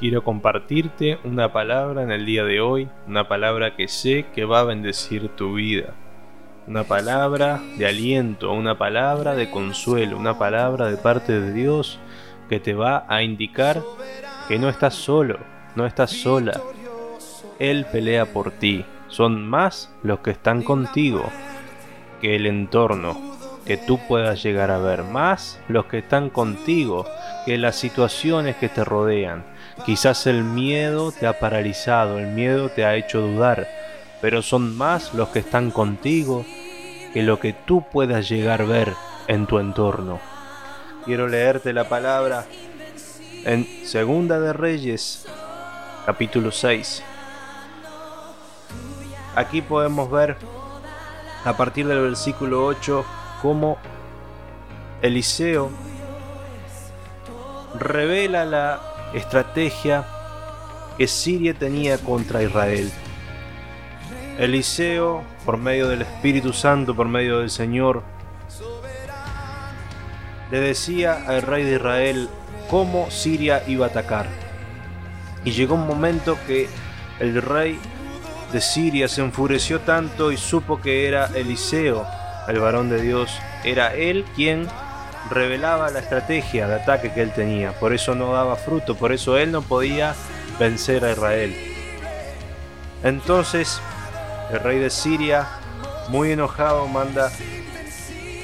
[0.00, 4.60] quiero compartirte una palabra en el día de hoy, una palabra que sé que va
[4.60, 5.92] a bendecir tu vida.
[6.66, 11.98] Una palabra de aliento, una palabra de consuelo, una palabra de parte de Dios
[12.48, 13.82] que te va a indicar
[14.48, 15.38] que no estás solo,
[15.76, 16.58] no estás sola.
[17.58, 18.86] Él pelea por ti.
[19.08, 21.24] Son más los que están contigo
[22.22, 23.18] que el entorno
[23.66, 27.04] que tú puedas llegar a ver, más los que están contigo
[27.50, 29.44] que las situaciones que te rodean.
[29.84, 33.66] Quizás el miedo te ha paralizado, el miedo te ha hecho dudar,
[34.20, 36.46] pero son más los que están contigo
[37.12, 38.92] que lo que tú puedas llegar a ver
[39.26, 40.20] en tu entorno.
[41.04, 42.46] Quiero leerte la palabra
[43.44, 45.26] en Segunda de Reyes,
[46.06, 47.02] capítulo 6.
[49.34, 50.36] Aquí podemos ver
[51.44, 53.04] a partir del versículo 8
[53.42, 53.76] cómo
[55.02, 55.89] Eliseo
[57.78, 58.80] revela la
[59.14, 60.04] estrategia
[60.96, 62.90] que Siria tenía contra Israel.
[64.38, 68.02] Eliseo, por medio del Espíritu Santo, por medio del Señor,
[70.50, 72.28] le decía al rey de Israel
[72.68, 74.26] cómo Siria iba a atacar.
[75.44, 76.68] Y llegó un momento que
[77.18, 77.78] el rey
[78.52, 82.06] de Siria se enfureció tanto y supo que era Eliseo,
[82.48, 83.30] el varón de Dios,
[83.64, 84.66] era él quien
[85.28, 87.72] revelaba la estrategia de ataque que él tenía.
[87.72, 90.14] Por eso no daba fruto, por eso él no podía
[90.58, 91.54] vencer a Israel.
[93.02, 93.80] Entonces,
[94.52, 95.46] el rey de Siria,
[96.08, 97.30] muy enojado, manda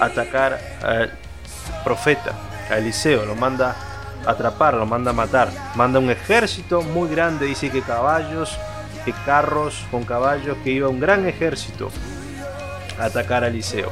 [0.00, 1.12] atacar al
[1.84, 2.32] profeta,
[2.70, 3.76] a Eliseo, lo manda
[4.26, 5.48] atrapar, lo manda a matar.
[5.74, 8.58] Manda un ejército muy grande, dice que caballos,
[9.04, 11.90] que carros con caballos, que iba un gran ejército
[12.98, 13.90] a atacar a Eliseo.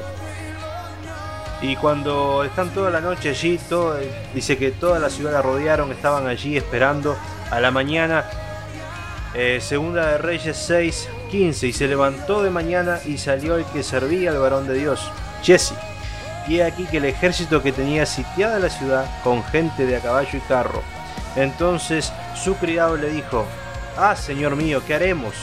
[1.62, 3.96] Y cuando están toda la noche allí, todo,
[4.34, 7.16] dice que toda la ciudad la rodearon, estaban allí esperando
[7.50, 8.24] a la mañana.
[9.34, 11.68] Eh, segunda de Reyes 6, 15.
[11.68, 15.08] Y se levantó de mañana y salió el que servía al varón de Dios,
[15.44, 15.74] Jesse.
[16.48, 20.00] Y he aquí que el ejército que tenía sitiada la ciudad con gente de a
[20.00, 20.82] caballo y carro.
[21.36, 23.46] Entonces su criado le dijo,
[23.96, 25.34] Ah, señor mío, ¿qué haremos?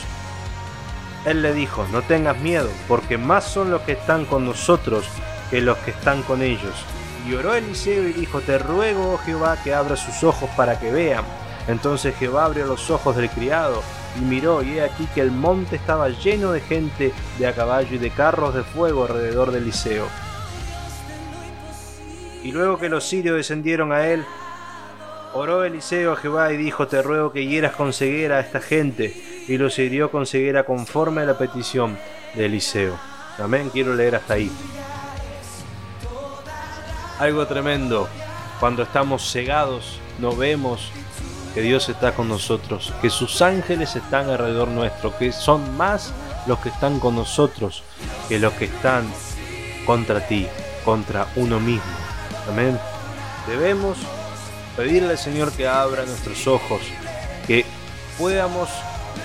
[1.26, 5.06] Él le dijo, no tengas miedo, porque más son los que están con nosotros
[5.50, 6.86] que los que están con ellos.
[7.28, 10.92] Y oró Eliseo y dijo, te ruego, oh Jehová, que abra sus ojos para que
[10.92, 11.24] vean.
[11.68, 13.84] Entonces Jehová abrió los ojos del criado
[14.20, 17.96] y miró, y he aquí que el monte estaba lleno de gente de a caballo
[17.96, 20.08] y de carros de fuego alrededor de Eliseo.
[22.44, 24.26] Y luego que los sirios descendieron a él,
[25.34, 29.14] oró Eliseo a Jehová y dijo, te ruego que hieras con ceguera a esta gente.
[29.48, 31.98] Y los hirió con ceguera conforme a la petición
[32.36, 32.96] de Eliseo.
[33.38, 34.52] Amén, quiero leer hasta ahí
[37.20, 38.08] algo tremendo.
[38.60, 40.92] Cuando estamos cegados, no vemos
[41.54, 46.14] que Dios está con nosotros, que sus ángeles están alrededor nuestro, que son más
[46.48, 47.84] los que están con nosotros
[48.30, 49.08] que los que están
[49.86, 50.48] contra ti,
[50.86, 51.82] contra uno mismo.
[52.48, 52.80] Amén.
[53.48, 53.98] Debemos
[54.78, 56.82] pedirle al Señor que abra nuestros ojos,
[57.48, 57.66] que
[58.20, 58.70] podamos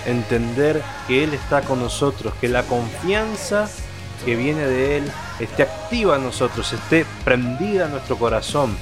[0.07, 3.69] entender que Él está con nosotros, que la confianza
[4.25, 8.77] que viene de Él esté activa en nosotros, esté prendida en nuestro corazón,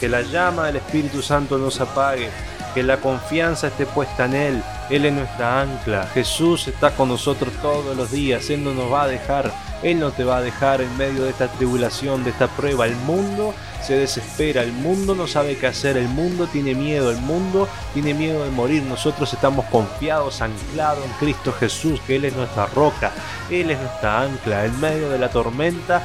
[0.00, 2.30] que la llama del Espíritu Santo nos apague,
[2.74, 7.50] que la confianza esté puesta en Él, Él es nuestra ancla, Jesús está con nosotros
[7.62, 9.50] todos los días, Él no nos va a dejar,
[9.82, 12.94] Él no te va a dejar en medio de esta tribulación, de esta prueba, el
[12.96, 17.68] mundo se desespera, el mundo no sabe qué hacer, el mundo tiene miedo, el mundo
[17.94, 22.66] tiene miedo de morir, nosotros estamos confiados, anclados en Cristo Jesús, que Él es nuestra
[22.66, 23.12] roca,
[23.50, 26.02] Él es nuestra ancla, en medio de la tormenta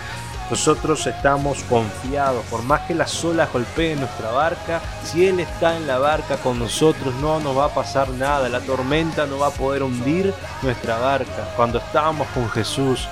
[0.49, 5.87] nosotros estamos confiados, por más que las olas golpeen nuestra barca, si Él está en
[5.87, 9.51] la barca con nosotros no nos va a pasar nada, la tormenta no va a
[9.51, 11.47] poder hundir nuestra barca.
[11.55, 13.07] Cuando estamos con Jesús,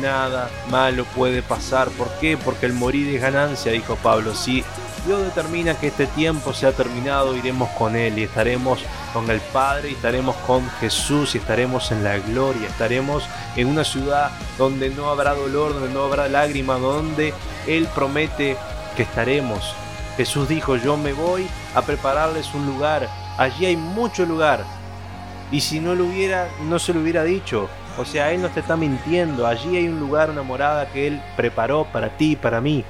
[0.00, 1.88] nada malo puede pasar.
[1.90, 2.36] ¿Por qué?
[2.36, 4.34] Porque el morir es ganancia, dijo Pablo.
[4.34, 4.64] Si
[5.06, 8.80] Dios determina que este tiempo se ha terminado, iremos con Él y estaremos
[9.12, 12.68] con el Padre y estaremos con Jesús y estaremos en la gloria.
[12.68, 13.24] Estaremos
[13.56, 17.34] en una ciudad donde no habrá dolor, donde no habrá lágrimas, donde
[17.66, 18.56] Él promete
[18.96, 19.74] que estaremos.
[20.16, 23.08] Jesús dijo, yo me voy a prepararles un lugar.
[23.38, 24.64] Allí hay mucho lugar.
[25.50, 27.68] Y si no lo hubiera, no se lo hubiera dicho,
[28.00, 29.46] o sea, Él no te está mintiendo.
[29.46, 32.84] Allí hay un lugar, una morada que Él preparó para ti y para mí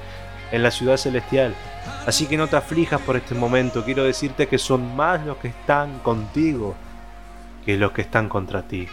[0.53, 1.55] en la ciudad celestial.
[2.07, 3.85] Así que no te aflijas por este momento.
[3.85, 6.75] Quiero decirte que son más los que están contigo
[7.65, 8.89] que los que están contra ti.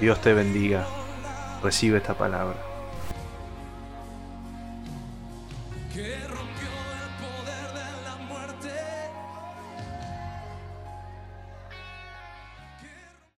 [0.00, 0.86] Dios te bendiga.
[1.62, 2.56] Recibe esta palabra.